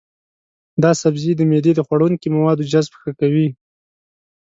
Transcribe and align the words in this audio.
دا 0.83 0.91
سبزی 1.01 1.31
د 1.35 1.41
معدې 1.49 1.71
د 1.75 1.79
خوړنکي 1.87 2.27
موادو 2.35 2.69
جذب 2.71 2.93
ښه 3.01 3.11
کوي. 3.19 3.47